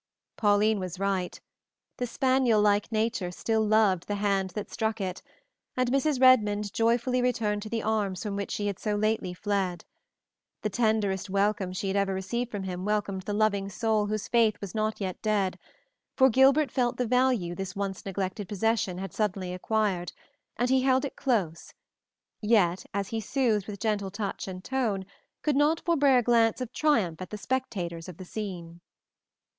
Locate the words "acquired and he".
19.53-20.81